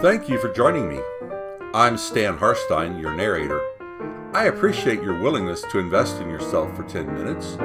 Thank 0.00 0.30
you 0.30 0.38
for 0.38 0.50
joining 0.50 0.88
me. 0.88 0.98
I'm 1.74 1.98
Stan 1.98 2.38
Harstine, 2.38 2.98
your 2.98 3.14
narrator. 3.14 3.60
I 4.32 4.44
appreciate 4.44 5.02
your 5.02 5.20
willingness 5.20 5.60
to 5.70 5.78
invest 5.78 6.22
in 6.22 6.30
yourself 6.30 6.74
for 6.74 6.84
10 6.84 7.12
minutes. 7.12 7.58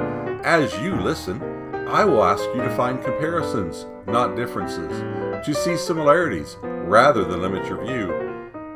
As 0.44 0.78
you 0.82 0.96
listen, 0.96 1.40
I 1.88 2.04
will 2.04 2.22
ask 2.22 2.44
you 2.54 2.60
to 2.60 2.76
find 2.76 3.02
comparisons, 3.02 3.86
not 4.06 4.36
differences, 4.36 4.92
to 5.46 5.54
see 5.54 5.78
similarities 5.78 6.58
rather 6.62 7.24
than 7.24 7.40
limit 7.40 7.66
your 7.66 7.82
view. 7.82 8.12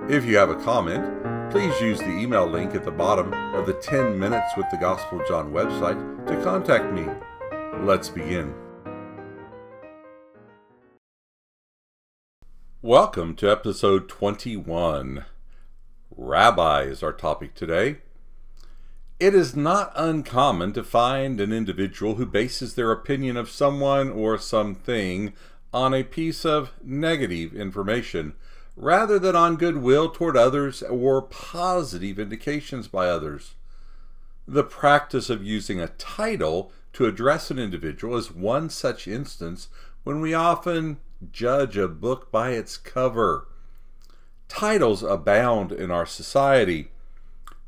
If 0.08 0.24
you 0.24 0.38
have 0.38 0.48
a 0.48 0.64
comment, 0.64 1.50
please 1.50 1.78
use 1.82 1.98
the 1.98 2.16
email 2.16 2.46
link 2.46 2.74
at 2.74 2.84
the 2.84 2.90
bottom 2.90 3.30
of 3.54 3.66
the 3.66 3.74
10 3.74 4.18
Minutes 4.18 4.56
with 4.56 4.70
the 4.70 4.78
Gospel 4.78 5.20
John 5.28 5.52
website 5.52 6.26
to 6.28 6.42
contact 6.42 6.94
me. 6.94 7.04
Let's 7.84 8.08
begin. 8.08 8.54
Welcome 12.82 13.34
to 13.34 13.50
episode 13.50 14.08
21. 14.08 15.26
Rabbi 16.16 16.82
is 16.84 17.02
our 17.02 17.12
topic 17.12 17.54
today. 17.54 17.98
It 19.18 19.34
is 19.34 19.54
not 19.54 19.92
uncommon 19.94 20.72
to 20.72 20.82
find 20.82 21.42
an 21.42 21.52
individual 21.52 22.14
who 22.14 22.24
bases 22.24 22.76
their 22.76 22.90
opinion 22.90 23.36
of 23.36 23.50
someone 23.50 24.08
or 24.08 24.38
something 24.38 25.34
on 25.74 25.92
a 25.92 26.02
piece 26.02 26.46
of 26.46 26.72
negative 26.82 27.54
information 27.54 28.32
rather 28.76 29.18
than 29.18 29.36
on 29.36 29.56
goodwill 29.56 30.08
toward 30.08 30.38
others 30.38 30.82
or 30.82 31.20
positive 31.20 32.18
indications 32.18 32.88
by 32.88 33.08
others. 33.08 33.56
The 34.48 34.64
practice 34.64 35.28
of 35.28 35.44
using 35.44 35.78
a 35.82 35.88
title 35.88 36.72
to 36.94 37.04
address 37.04 37.50
an 37.50 37.58
individual 37.58 38.16
is 38.16 38.32
one 38.32 38.70
such 38.70 39.06
instance 39.06 39.68
when 40.02 40.22
we 40.22 40.32
often 40.32 40.96
judge 41.32 41.76
a 41.76 41.88
book 41.88 42.30
by 42.30 42.50
its 42.50 42.76
cover. 42.76 43.48
Titles 44.48 45.02
abound 45.02 45.72
in 45.72 45.90
our 45.90 46.06
society. 46.06 46.90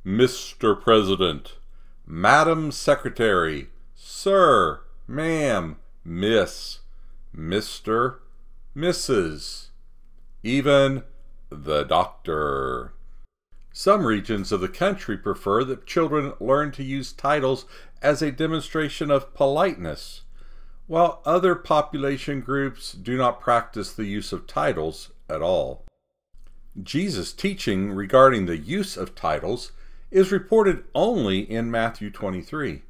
Mr. 0.05 0.81
President, 0.81 1.57
Madam 2.07 2.73
Secretary, 2.73 3.69
Sir, 3.95 4.81
Ma'am, 5.07 5.77
Miss, 6.05 6.81
Mr., 7.37 8.17
Mrs., 8.77 9.69
even 10.43 11.05
the 11.51 11.85
Doctor. 11.85 12.95
Some 13.73 14.05
regions 14.05 14.53
of 14.53 14.61
the 14.61 14.69
country 14.69 15.17
prefer 15.17 15.65
that 15.65 15.87
children 15.87 16.35
learn 16.41 16.73
to 16.73 16.83
use 16.83 17.13
titles 17.13 17.65
as 18.03 18.21
a 18.21 18.33
demonstration 18.33 19.11
of 19.11 19.35
politeness, 19.35 20.23
while 20.93 21.23
other 21.25 21.55
population 21.55 22.43
groups 22.43 22.93
do 22.93 23.17
not 23.17 23.41
practice 23.41 23.93
the 23.93 24.05
use 24.05 24.31
of 24.31 24.47
titles 24.47 25.11
at 25.27 25.41
all. 25.41 25.87
Jesus' 26.83 27.33
teaching 27.33 27.93
regarding 27.93 28.45
the 28.45 28.59
use 28.59 28.95
of 28.99 29.15
titles 29.15 29.73
is 30.11 30.31
reported 30.31 30.85
only 30.95 31.51
in 31.51 31.71
Matthew 31.71 32.11
23. 32.11 32.83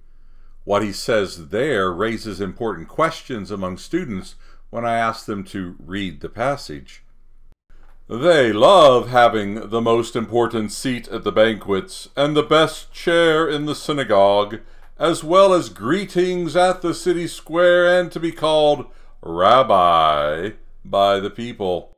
What 0.65 0.83
he 0.83 0.93
says 0.93 1.51
there 1.51 1.93
raises 1.93 2.41
important 2.41 2.89
questions 2.89 3.53
among 3.53 3.79
students 3.79 4.35
when 4.71 4.85
I 4.85 4.97
ask 4.97 5.27
them 5.27 5.45
to 5.45 5.77
read 5.79 6.23
the 6.23 6.29
passage. 6.29 7.05
They 8.09 8.53
love 8.53 9.11
having 9.11 9.69
the 9.71 9.81
most 9.81 10.17
important 10.17 10.73
seat 10.73 11.07
at 11.07 11.23
the 11.23 11.31
banquets 11.31 12.09
and 12.17 12.35
the 12.35 12.43
best 12.43 12.93
chair 12.93 13.49
in 13.49 13.67
the 13.67 13.77
synagogue, 13.77 14.59
as 15.03 15.25
well 15.25 15.53
as 15.53 15.69
greetings 15.69 16.55
at 16.55 16.81
the 16.81 16.95
city 16.95 17.27
square 17.27 17.99
and 17.99 18.13
to 18.13 18.21
be 18.21 18.31
called 18.31 18.87
Rabbi 19.21 20.51
by 20.85 21.19
the 21.19 21.29
people. 21.29 21.97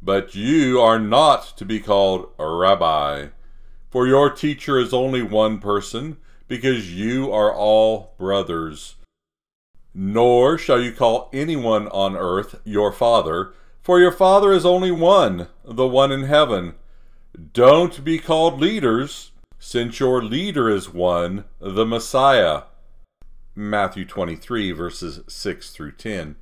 But 0.00 0.36
you 0.36 0.80
are 0.80 1.00
not 1.00 1.56
to 1.56 1.64
be 1.64 1.80
called 1.80 2.30
rabbi, 2.38 3.30
for 3.90 4.06
your 4.06 4.30
teacher 4.30 4.78
is 4.78 4.94
only 4.94 5.22
one 5.22 5.58
person, 5.58 6.18
because 6.46 6.94
you 6.94 7.32
are 7.32 7.52
all 7.52 8.14
brothers. 8.16 8.94
Nor 9.92 10.56
shall 10.56 10.80
you 10.80 10.92
call 10.92 11.28
anyone 11.32 11.88
on 11.88 12.14
earth 12.14 12.60
your 12.62 12.92
father, 12.92 13.54
for 13.82 13.98
your 13.98 14.12
father 14.12 14.52
is 14.52 14.64
only 14.64 14.92
one, 14.92 15.48
the 15.64 15.88
one 15.88 16.12
in 16.12 16.22
heaven. 16.22 16.74
Don't 17.52 18.04
be 18.04 18.20
called 18.20 18.60
leaders, 18.60 19.32
since 19.68 19.98
your 19.98 20.22
leader 20.22 20.70
is 20.70 20.94
one, 20.94 21.42
the 21.58 21.84
Messiah. 21.84 22.62
Matthew 23.52 24.04
23, 24.04 24.70
verses 24.70 25.22
6 25.26 25.70
through 25.70 25.90
10. 25.90 26.36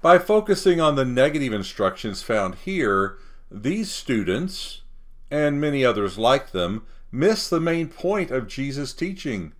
By 0.00 0.18
focusing 0.18 0.80
on 0.80 0.96
the 0.96 1.04
negative 1.04 1.52
instructions 1.52 2.20
found 2.20 2.56
here, 2.56 3.18
these 3.48 3.92
students, 3.92 4.82
and 5.30 5.60
many 5.60 5.84
others 5.84 6.18
like 6.18 6.50
them, 6.50 6.84
miss 7.12 7.48
the 7.48 7.60
main 7.60 7.86
point 7.86 8.32
of 8.32 8.48
Jesus' 8.48 8.92
teaching. 8.92 9.52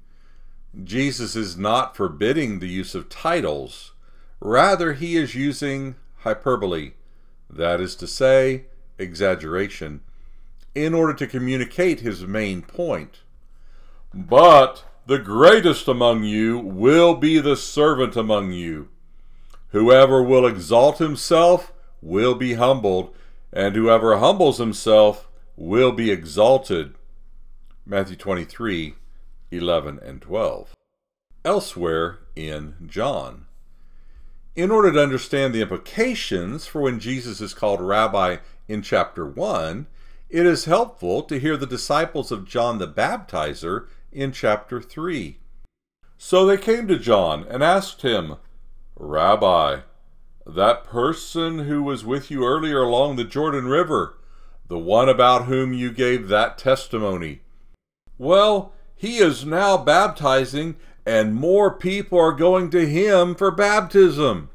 Jesus 0.82 1.36
is 1.36 1.56
not 1.56 1.96
forbidding 1.96 2.58
the 2.58 2.66
use 2.66 2.96
of 2.96 3.08
titles, 3.08 3.92
rather, 4.40 4.94
he 4.94 5.16
is 5.16 5.36
using 5.36 5.94
hyperbole, 6.22 6.94
that 7.48 7.80
is 7.80 7.94
to 7.94 8.08
say, 8.08 8.64
exaggeration, 8.98 10.00
in 10.74 10.94
order 10.94 11.14
to 11.14 11.26
communicate 11.26 12.00
his 12.00 12.26
main 12.26 12.62
point. 12.62 13.20
But 14.14 14.84
the 15.06 15.18
greatest 15.18 15.88
among 15.88 16.24
you 16.24 16.58
will 16.58 17.14
be 17.14 17.38
the 17.38 17.56
servant 17.56 18.16
among 18.16 18.52
you. 18.52 18.88
Whoever 19.68 20.22
will 20.22 20.46
exalt 20.46 20.98
himself 20.98 21.72
will 22.00 22.34
be 22.34 22.54
humbled, 22.54 23.14
and 23.52 23.74
whoever 23.74 24.18
humbles 24.18 24.58
himself 24.58 25.28
will 25.56 25.92
be 25.92 26.10
exalted. 26.10 26.94
Matthew 27.84 28.16
23 28.16 28.94
11 29.50 30.00
and 30.02 30.22
12. 30.22 30.74
Elsewhere 31.44 32.20
in 32.34 32.74
John. 32.86 33.46
In 34.54 34.70
order 34.70 34.92
to 34.92 35.02
understand 35.02 35.54
the 35.54 35.62
implications 35.62 36.66
for 36.66 36.82
when 36.82 37.00
Jesus 37.00 37.40
is 37.40 37.54
called 37.54 37.80
rabbi 37.80 38.36
in 38.68 38.82
chapter 38.82 39.26
1, 39.26 39.86
it 40.32 40.46
is 40.46 40.64
helpful 40.64 41.22
to 41.24 41.38
hear 41.38 41.58
the 41.58 41.66
disciples 41.66 42.32
of 42.32 42.48
John 42.48 42.78
the 42.78 42.88
Baptizer 42.88 43.86
in 44.10 44.32
chapter 44.32 44.80
3. 44.80 45.36
So 46.16 46.46
they 46.46 46.56
came 46.56 46.88
to 46.88 46.98
John 46.98 47.44
and 47.50 47.62
asked 47.62 48.00
him, 48.00 48.36
Rabbi, 48.96 49.80
that 50.46 50.84
person 50.84 51.60
who 51.60 51.82
was 51.82 52.06
with 52.06 52.30
you 52.30 52.46
earlier 52.46 52.80
along 52.80 53.16
the 53.16 53.24
Jordan 53.24 53.66
River, 53.66 54.16
the 54.68 54.78
one 54.78 55.10
about 55.10 55.44
whom 55.44 55.74
you 55.74 55.92
gave 55.92 56.28
that 56.28 56.56
testimony. 56.56 57.42
Well, 58.16 58.72
he 58.96 59.18
is 59.18 59.44
now 59.44 59.76
baptizing, 59.76 60.76
and 61.04 61.34
more 61.34 61.70
people 61.70 62.18
are 62.18 62.32
going 62.32 62.70
to 62.70 62.88
him 62.88 63.34
for 63.34 63.50
baptism. 63.50 64.48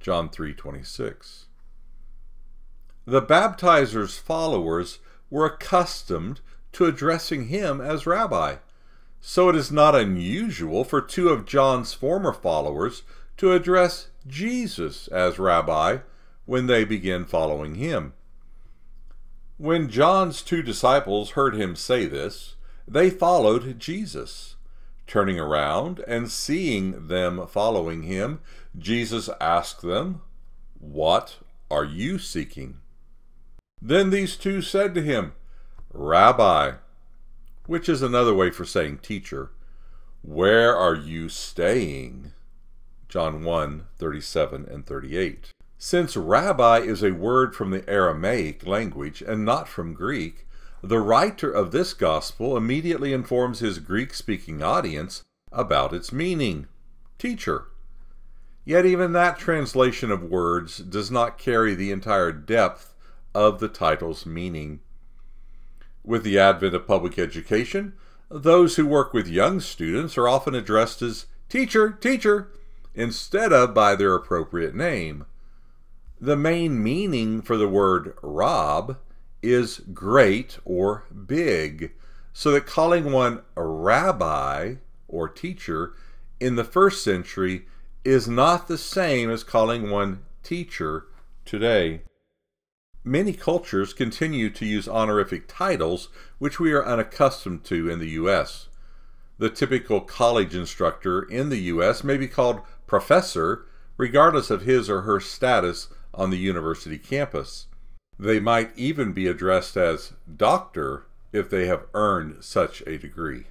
John 0.00 0.30
3:26. 0.30 1.48
The 3.06 3.20
baptizer's 3.20 4.18
followers 4.18 4.98
were 5.30 5.46
accustomed 5.46 6.40
to 6.72 6.84
addressing 6.84 7.48
him 7.48 7.80
as 7.80 8.06
rabbi, 8.06 8.56
so 9.20 9.48
it 9.48 9.56
is 9.56 9.72
not 9.72 9.94
unusual 9.94 10.84
for 10.84 11.00
two 11.00 11.30
of 11.30 11.46
John's 11.46 11.92
former 11.94 12.32
followers 12.32 13.02
to 13.38 13.52
address 13.52 14.08
Jesus 14.26 15.08
as 15.08 15.38
rabbi 15.38 15.98
when 16.44 16.66
they 16.66 16.84
begin 16.84 17.24
following 17.24 17.76
him. 17.76 18.12
When 19.56 19.88
John's 19.88 20.42
two 20.42 20.62
disciples 20.62 21.30
heard 21.30 21.54
him 21.54 21.76
say 21.76 22.06
this, 22.06 22.56
they 22.86 23.10
followed 23.10 23.78
Jesus. 23.78 24.56
Turning 25.06 25.40
around 25.40 26.00
and 26.06 26.30
seeing 26.30 27.08
them 27.08 27.46
following 27.46 28.02
him, 28.02 28.40
Jesus 28.78 29.28
asked 29.40 29.82
them, 29.82 30.20
What 30.78 31.38
are 31.70 31.84
you 31.84 32.18
seeking? 32.18 32.78
Then 33.82 34.10
these 34.10 34.36
two 34.36 34.60
said 34.60 34.94
to 34.94 35.02
him, 35.02 35.32
Rabbi, 35.92 36.72
which 37.66 37.88
is 37.88 38.02
another 38.02 38.34
way 38.34 38.50
for 38.50 38.64
saying 38.64 38.98
teacher, 38.98 39.50
where 40.22 40.76
are 40.76 40.94
you 40.94 41.28
staying? 41.28 42.32
John 43.08 43.42
1 43.42 43.86
37 43.96 44.66
and 44.70 44.86
38. 44.86 45.50
Since 45.78 46.16
rabbi 46.16 46.80
is 46.80 47.02
a 47.02 47.12
word 47.12 47.54
from 47.54 47.70
the 47.70 47.88
Aramaic 47.88 48.66
language 48.66 49.22
and 49.22 49.44
not 49.46 49.66
from 49.66 49.94
Greek, 49.94 50.46
the 50.82 51.00
writer 51.00 51.50
of 51.50 51.72
this 51.72 51.94
gospel 51.94 52.56
immediately 52.56 53.12
informs 53.12 53.60
his 53.60 53.78
Greek 53.78 54.12
speaking 54.12 54.62
audience 54.62 55.22
about 55.50 55.94
its 55.94 56.12
meaning 56.12 56.68
teacher. 57.18 57.68
Yet, 58.64 58.84
even 58.84 59.12
that 59.12 59.38
translation 59.38 60.10
of 60.10 60.22
words 60.22 60.78
does 60.78 61.10
not 61.10 61.38
carry 61.38 61.74
the 61.74 61.90
entire 61.90 62.30
depth 62.30 62.89
of 63.34 63.60
the 63.60 63.68
title's 63.68 64.26
meaning. 64.26 64.80
With 66.04 66.24
the 66.24 66.38
advent 66.38 66.74
of 66.74 66.86
public 66.86 67.18
education, 67.18 67.94
those 68.28 68.76
who 68.76 68.86
work 68.86 69.12
with 69.12 69.28
young 69.28 69.60
students 69.60 70.16
are 70.16 70.28
often 70.28 70.54
addressed 70.54 71.02
as 71.02 71.26
teacher, 71.48 71.90
teacher, 71.90 72.48
instead 72.94 73.52
of 73.52 73.74
by 73.74 73.94
their 73.94 74.14
appropriate 74.14 74.74
name. 74.74 75.26
The 76.20 76.36
main 76.36 76.82
meaning 76.82 77.42
for 77.42 77.56
the 77.56 77.68
word 77.68 78.14
Rab 78.22 78.98
is 79.42 79.80
great 79.92 80.58
or 80.64 81.04
big, 81.26 81.92
so 82.32 82.52
that 82.52 82.66
calling 82.66 83.10
one 83.10 83.40
a 83.56 83.64
rabbi 83.64 84.76
or 85.08 85.28
teacher 85.28 85.94
in 86.38 86.56
the 86.56 86.64
first 86.64 87.02
century 87.02 87.66
is 88.04 88.28
not 88.28 88.68
the 88.68 88.78
same 88.78 89.30
as 89.30 89.44
calling 89.44 89.90
one 89.90 90.22
teacher 90.42 91.06
today. 91.44 92.02
Many 93.04 93.32
cultures 93.32 93.94
continue 93.94 94.50
to 94.50 94.66
use 94.66 94.86
honorific 94.86 95.48
titles, 95.48 96.08
which 96.38 96.60
we 96.60 96.72
are 96.72 96.84
unaccustomed 96.84 97.64
to 97.64 97.88
in 97.88 97.98
the 97.98 98.10
U.S. 98.10 98.68
The 99.38 99.48
typical 99.48 100.02
college 100.02 100.54
instructor 100.54 101.22
in 101.22 101.48
the 101.48 101.60
U.S. 101.72 102.04
may 102.04 102.18
be 102.18 102.28
called 102.28 102.60
professor, 102.86 103.64
regardless 103.96 104.50
of 104.50 104.62
his 104.62 104.90
or 104.90 105.02
her 105.02 105.18
status 105.18 105.88
on 106.12 106.28
the 106.28 106.36
university 106.36 106.98
campus. 106.98 107.66
They 108.18 108.38
might 108.38 108.76
even 108.76 109.14
be 109.14 109.26
addressed 109.26 109.78
as 109.78 110.12
doctor 110.36 111.06
if 111.32 111.48
they 111.48 111.66
have 111.66 111.86
earned 111.94 112.44
such 112.44 112.82
a 112.82 112.98
degree. 112.98 113.46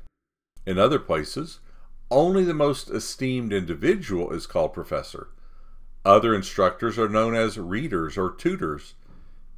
In 0.67 0.77
other 0.77 0.99
places, 0.99 1.59
only 2.11 2.43
the 2.43 2.53
most 2.53 2.91
esteemed 2.91 3.51
individual 3.51 4.31
is 4.31 4.45
called 4.45 4.73
professor. 4.73 5.29
Other 6.05 6.35
instructors 6.35 6.99
are 6.99 7.09
known 7.09 7.33
as 7.33 7.57
readers 7.57 8.15
or 8.15 8.29
tutors. 8.31 8.93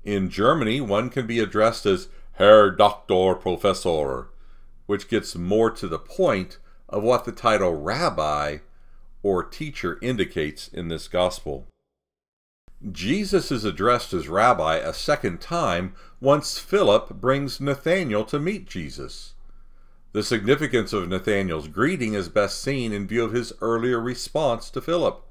In 0.04 0.30
Germany, 0.30 0.82
one 0.82 1.10
can 1.10 1.28
be 1.28 1.40
addressed 1.40 1.86
as 1.86 2.08
Herr 2.34 2.72
Doktor 2.72 3.36
Professor, 3.36 4.30
which 4.88 5.08
gets 5.08 5.36
more 5.36 5.70
to 5.72 5.88
the 5.88 6.00
point 6.00 6.58
of 6.90 7.04
what 7.04 7.26
the 7.26 7.32
title 7.32 7.76
rabbi 7.76 8.58
or 9.22 9.44
teacher 9.44 10.00
indicates 10.02 10.68
in 10.68 10.88
this 10.88 11.08
gospel. 11.08 11.68
Jesus 12.92 13.52
is 13.52 13.64
addressed 13.64 14.12
as 14.12 14.28
rabbi 14.28 14.78
a 14.78 14.92
second 14.92 15.40
time 15.40 15.94
once 16.20 16.58
Philip 16.58 17.22
brings 17.22 17.62
Nathanael 17.62 18.26
to 18.26 18.40
meet 18.40 18.68
Jesus. 18.68 19.36
The 20.14 20.24
significance 20.24 20.92
of 20.92 21.08
Nathanael's 21.08 21.68
greeting 21.68 22.16
is 22.16 22.28
best 22.28 22.60
seen 22.60 22.92
in 22.92 23.08
view 23.08 23.24
of 23.24 23.34
his 23.34 23.54
earlier 23.62 24.00
response 24.00 24.72
to 24.72 24.82
Philip. 24.82 25.24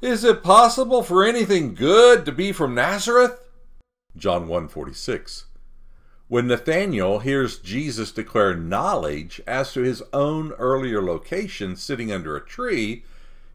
Is 0.00 0.22
it 0.22 0.44
possible 0.44 1.02
for 1.02 1.24
anything 1.24 1.74
good 1.74 2.24
to 2.24 2.32
be 2.32 2.52
from 2.52 2.74
Nazareth? 2.74 3.49
John 4.16 4.46
1:46. 4.48 5.44
When 6.28 6.46
Nathanael 6.46 7.20
hears 7.20 7.58
Jesus 7.58 8.12
declare 8.12 8.54
knowledge 8.54 9.40
as 9.46 9.72
to 9.72 9.80
his 9.80 10.02
own 10.12 10.52
earlier 10.52 11.02
location 11.02 11.74
sitting 11.76 12.12
under 12.12 12.36
a 12.36 12.44
tree, 12.44 13.04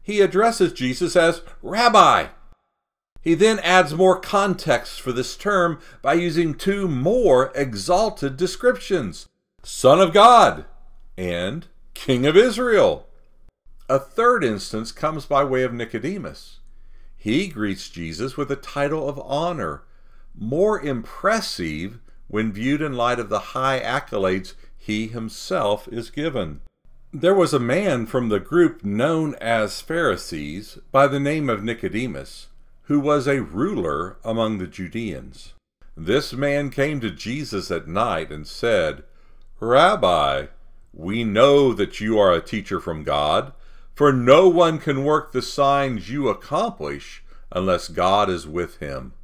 he 0.02 0.20
addresses 0.20 0.72
Jesus 0.72 1.16
as 1.16 1.42
Rabbi. 1.62 2.28
He 3.20 3.34
then 3.34 3.58
adds 3.60 3.94
more 3.94 4.20
context 4.20 5.00
for 5.00 5.10
this 5.10 5.36
term 5.36 5.80
by 6.00 6.14
using 6.14 6.54
two 6.54 6.86
more 6.86 7.50
exalted 7.54 8.36
descriptions 8.36 9.26
Son 9.64 10.00
of 10.00 10.12
God, 10.12 10.64
and 11.18 11.66
King 11.94 12.24
of 12.24 12.36
Israel. 12.36 13.08
A 13.88 13.98
third 13.98 14.44
instance 14.44 14.92
comes 14.92 15.26
by 15.26 15.42
way 15.42 15.64
of 15.64 15.72
Nicodemus. 15.72 16.60
He 17.16 17.48
greets 17.48 17.88
Jesus 17.88 18.36
with 18.36 18.48
a 18.52 18.56
title 18.56 19.08
of 19.08 19.18
honor, 19.18 19.82
more 20.38 20.80
impressive 20.80 21.98
when 22.28 22.52
viewed 22.52 22.82
in 22.82 22.94
light 22.94 23.18
of 23.18 23.28
the 23.28 23.38
high 23.38 23.80
accolades 23.80 24.54
he 24.76 25.08
himself 25.08 25.88
is 25.88 26.10
given. 26.10 26.60
There 27.12 27.34
was 27.34 27.54
a 27.54 27.58
man 27.58 28.06
from 28.06 28.28
the 28.28 28.40
group 28.40 28.84
known 28.84 29.34
as 29.36 29.80
Pharisees 29.80 30.78
by 30.92 31.06
the 31.06 31.20
name 31.20 31.48
of 31.48 31.64
Nicodemus, 31.64 32.48
who 32.82 33.00
was 33.00 33.26
a 33.26 33.42
ruler 33.42 34.18
among 34.24 34.58
the 34.58 34.66
Judeans. 34.66 35.54
This 35.96 36.32
man 36.32 36.70
came 36.70 37.00
to 37.00 37.10
Jesus 37.10 37.70
at 37.70 37.88
night 37.88 38.30
and 38.30 38.46
said, 38.46 39.02
Rabbi, 39.60 40.46
we 40.92 41.24
know 41.24 41.72
that 41.72 42.00
you 42.00 42.18
are 42.18 42.32
a 42.32 42.42
teacher 42.42 42.80
from 42.80 43.02
God, 43.02 43.52
for 43.94 44.12
no 44.12 44.48
one 44.48 44.78
can 44.78 45.04
work 45.04 45.32
the 45.32 45.40
signs 45.40 46.10
you 46.10 46.28
accomplish 46.28 47.24
unless 47.50 47.88
God 47.88 48.28
is 48.28 48.46
with 48.46 48.76
him. 48.78 49.14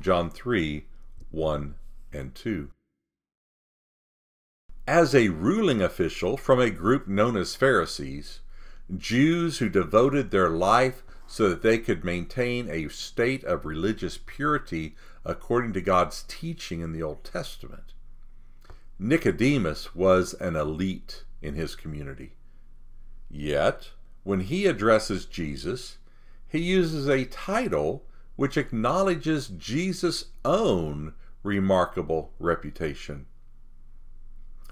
John 0.00 0.30
3 0.30 0.86
1 1.30 1.74
and 2.12 2.34
2. 2.34 2.70
As 4.86 5.14
a 5.14 5.28
ruling 5.28 5.80
official 5.80 6.36
from 6.36 6.60
a 6.60 6.70
group 6.70 7.08
known 7.08 7.36
as 7.36 7.56
Pharisees, 7.56 8.40
Jews 8.96 9.58
who 9.58 9.68
devoted 9.68 10.30
their 10.30 10.50
life 10.50 11.02
so 11.26 11.48
that 11.48 11.62
they 11.62 11.78
could 11.78 12.04
maintain 12.04 12.68
a 12.68 12.88
state 12.88 13.42
of 13.44 13.64
religious 13.64 14.18
purity 14.18 14.94
according 15.24 15.72
to 15.72 15.80
God's 15.80 16.24
teaching 16.28 16.80
in 16.80 16.92
the 16.92 17.02
Old 17.02 17.24
Testament, 17.24 17.94
Nicodemus 18.98 19.94
was 19.94 20.34
an 20.34 20.54
elite 20.54 21.24
in 21.40 21.54
his 21.54 21.74
community. 21.74 22.34
Yet, 23.30 23.90
when 24.22 24.40
he 24.40 24.66
addresses 24.66 25.24
Jesus, 25.24 25.98
he 26.46 26.60
uses 26.60 27.08
a 27.08 27.24
title 27.24 28.04
which 28.36 28.56
acknowledges 28.56 29.48
Jesus' 29.48 30.26
own 30.44 31.14
remarkable 31.42 32.32
reputation. 32.38 33.26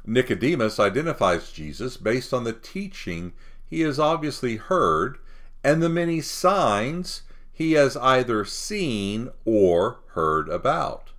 Nicodemus 0.05 0.81
identifies 0.81 1.53
Jesus 1.53 1.97
based 1.97 2.35
on 2.35 2.44
the 2.44 2.53
teaching 2.53 3.32
he 3.64 3.82
has 3.82 3.99
obviously 3.99 4.56
heard 4.56 5.19
and 5.62 5.81
the 5.81 5.88
many 5.88 6.20
signs 6.20 7.23
he 7.53 7.73
has 7.73 7.97
either 7.97 8.44
seen 8.44 9.31
or 9.44 10.00
heard 10.08 10.49
about. 10.49 11.12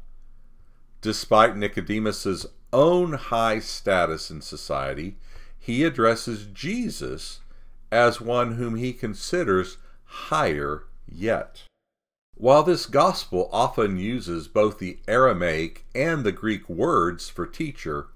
Despite 1.02 1.56
Nicodemus's 1.56 2.46
own 2.74 3.14
high 3.14 3.60
status 3.60 4.30
in 4.30 4.42
society, 4.42 5.18
he 5.58 5.84
addresses 5.84 6.46
Jesus 6.46 7.40
as 7.92 8.20
one 8.20 8.54
whom 8.54 8.76
he 8.76 8.92
considers 8.92 9.78
higher 10.06 10.84
yet. 11.08 11.64
While 12.36 12.64
this 12.64 12.88
gospel 12.88 13.48
often 13.52 13.98
uses 13.98 14.48
both 14.48 14.80
the 14.80 15.00
Aramaic 15.08 15.86
and 15.94 16.24
the 16.24 16.32
Greek 16.32 16.68
words 16.68 17.30
for 17.30 17.46
teacher, 17.46 18.08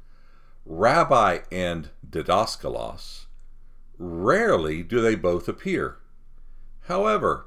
rabbi 0.65 1.39
and 1.51 1.89
didaskalos, 2.07 3.25
rarely 3.97 4.83
do 4.83 5.01
they 5.01 5.15
both 5.15 5.47
appear. 5.47 5.97
However, 6.81 7.45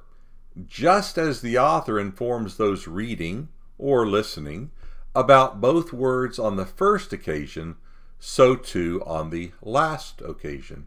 just 0.67 1.19
as 1.19 1.41
the 1.41 1.59
author 1.59 1.99
informs 1.99 2.57
those 2.57 2.87
reading 2.87 3.49
or 3.77 4.07
listening 4.07 4.71
about 5.15 5.61
both 5.61 5.93
words 5.93 6.39
on 6.39 6.57
the 6.57 6.67
first 6.67 7.13
occasion, 7.13 7.77
so 8.19 8.55
too 8.55 9.03
on 9.05 9.31
the 9.31 9.53
last 9.61 10.21
occasion. 10.21 10.87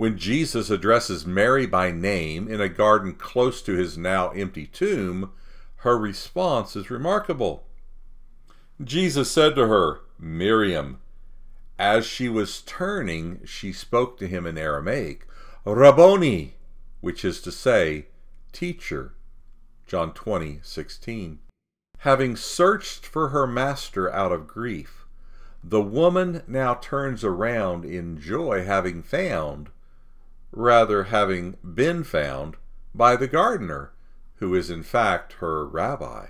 When 0.00 0.16
Jesus 0.16 0.70
addresses 0.70 1.26
Mary 1.26 1.66
by 1.66 1.90
name 1.90 2.48
in 2.48 2.58
a 2.58 2.70
garden 2.70 3.12
close 3.12 3.60
to 3.60 3.74
his 3.74 3.98
now 3.98 4.30
empty 4.30 4.66
tomb, 4.66 5.32
her 5.84 5.98
response 5.98 6.74
is 6.74 6.88
remarkable. 6.88 7.66
Jesus 8.82 9.30
said 9.30 9.54
to 9.56 9.68
her, 9.68 10.00
Miriam. 10.18 11.00
As 11.78 12.06
she 12.06 12.30
was 12.30 12.62
turning, 12.62 13.40
she 13.44 13.74
spoke 13.74 14.18
to 14.20 14.26
him 14.26 14.46
in 14.46 14.56
Aramaic, 14.56 15.26
Rabboni, 15.66 16.54
which 17.02 17.22
is 17.22 17.42
to 17.42 17.52
say, 17.52 18.06
teacher. 18.52 19.12
John 19.86 20.14
20, 20.14 20.60
16 20.62 21.40
having 21.98 22.36
searched 22.36 23.04
for 23.04 23.28
her 23.28 23.46
master 23.46 24.10
out 24.14 24.32
of 24.32 24.46
grief. 24.46 25.04
The 25.62 25.82
woman 25.82 26.42
now 26.46 26.72
turns 26.72 27.22
around 27.22 27.84
in 27.84 28.18
joy, 28.18 28.64
having 28.64 29.02
found, 29.02 29.68
rather 30.52 31.04
having 31.04 31.56
been 31.62 32.04
found, 32.04 32.56
by 32.94 33.16
the 33.16 33.28
gardener, 33.28 33.92
who 34.36 34.54
is 34.54 34.70
in 34.70 34.82
fact 34.82 35.34
her 35.34 35.66
rabbi. 35.66 36.26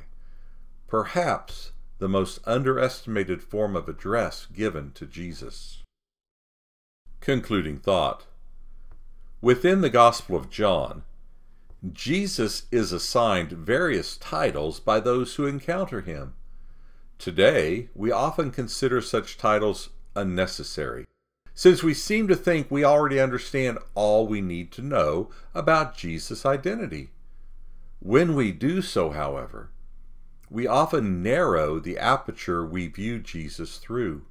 Perhaps 0.87 1.73
the 1.99 2.09
most 2.09 2.41
underestimated 2.45 3.43
form 3.43 3.77
of 3.77 3.89
address 3.89 4.47
given 4.47 4.91
to 4.93 5.07
Jesus. 5.07 5.83
Concluding 7.21 7.79
thought 7.79 8.27
Within 9.41 9.81
the 9.81 9.91
Gospel 9.91 10.37
of 10.37 10.50
John, 10.50 11.05
Jesus 11.93 12.65
is 12.71 12.93
assigned 12.93 13.53
various 13.53 14.17
titles 14.19 14.81
by 14.81 15.00
those 15.00 15.35
who 15.35 15.47
encounter 15.47 16.03
him. 16.03 16.35
Today, 17.19 17.89
we 17.95 18.11
often 18.11 18.50
consider 18.50 19.00
such 19.00 19.39
titles 19.39 19.91
unnecessary, 20.15 21.07
since 21.61 21.83
we 21.83 21.93
seem 21.93 22.26
to 22.26 22.35
think 22.35 22.71
we 22.71 22.83
already 22.83 23.21
understand 23.21 23.76
all 23.95 24.26
we 24.26 24.40
need 24.40 24.73
to 24.73 24.81
know 24.81 25.29
about 25.55 25.95
Jesus' 25.95 26.47
identity. 26.47 27.11
When 27.99 28.35
we 28.35 28.50
do 28.50 28.81
so, 28.81 29.11
however, 29.11 29.69
we 30.49 30.67
often 30.67 31.23
narrow 31.23 31.79
the 31.79 31.99
aperture 31.99 32.64
we 32.64 32.87
view 32.88 33.19
Jesus 33.19 33.76
through. 33.76 34.23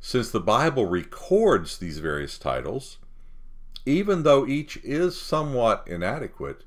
Since 0.00 0.32
the 0.32 0.40
Bible 0.40 0.86
records 0.86 1.78
these 1.78 2.00
various 2.00 2.38
titles, 2.38 2.98
even 3.84 4.24
though 4.24 4.44
each 4.48 4.78
is 4.78 5.16
somewhat 5.16 5.84
inadequate, 5.86 6.64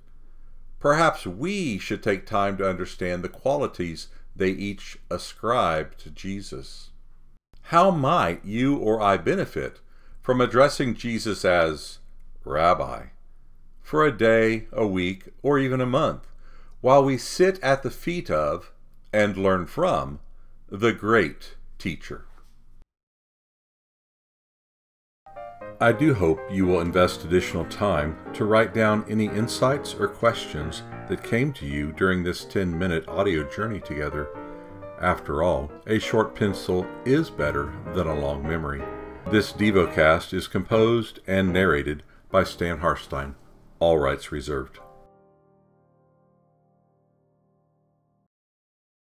perhaps 0.80 1.26
we 1.26 1.78
should 1.78 2.02
take 2.02 2.26
time 2.26 2.56
to 2.56 2.70
understand 2.70 3.26
the 3.26 3.28
qualities 3.28 4.08
they 4.34 4.52
each 4.52 5.00
ascribe 5.12 5.98
to 5.98 6.10
Jesus. 6.10 6.92
How 7.70 7.92
might 7.92 8.44
you 8.44 8.78
or 8.78 9.00
I 9.00 9.18
benefit 9.18 9.80
from 10.24 10.42
addressing 10.42 10.96
Jesus 10.96 11.46
as 11.46 12.00
Rabbi 12.44 13.10
for 13.80 14.04
a 14.04 14.12
day, 14.12 14.66
a 14.72 14.88
week, 14.88 15.26
or 15.44 15.60
even 15.60 15.80
a 15.80 15.86
month, 15.86 16.26
while 16.82 17.04
we 17.04 17.16
sit 17.16 17.60
at 17.62 17.84
the 17.84 17.92
feet 17.92 18.32
of 18.32 18.72
and 19.14 19.38
learn 19.38 19.68
from 19.68 20.20
the 20.68 20.92
great 20.92 21.58
teacher? 21.78 22.26
I 25.80 25.92
do 25.92 26.16
hope 26.16 26.40
you 26.50 26.66
will 26.66 26.82
invest 26.82 27.24
additional 27.24 27.66
time 27.66 28.18
to 28.34 28.46
write 28.46 28.74
down 28.74 29.06
any 29.08 29.26
insights 29.26 29.94
or 29.94 30.08
questions 30.08 30.82
that 31.08 31.24
came 31.24 31.54
to 31.54 31.68
you 31.68 31.92
during 31.92 32.24
this 32.24 32.46
10 32.46 32.76
minute 32.76 33.08
audio 33.08 33.48
journey 33.48 33.80
together. 33.80 34.49
After 35.02 35.42
all, 35.42 35.72
a 35.88 35.98
short 35.98 36.36
pencil 36.36 36.86
is 37.06 37.30
better 37.30 37.74
than 37.94 38.08
a 38.08 38.20
long 38.20 38.44
memory. 38.44 38.84
This 39.32 39.54
DevoCast 39.54 40.34
is 40.34 40.48
composed 40.48 41.20
and 41.26 41.54
narrated 41.54 42.04
by 42.30 42.44
Stan 42.44 42.80
Harstine, 42.80 43.36
all 43.80 43.98
rights 43.98 44.32
reserved. 44.32 44.80